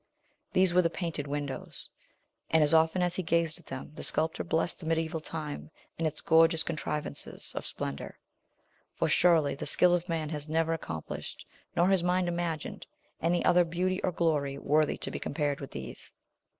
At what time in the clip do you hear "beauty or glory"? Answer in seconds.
13.63-14.57